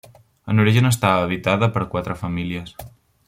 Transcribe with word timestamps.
En 0.53 0.61
origen 0.63 0.89
estava 0.91 1.27
habitada 1.27 1.71
per 1.77 1.85
quatre 1.93 2.17
famílies. 2.25 2.75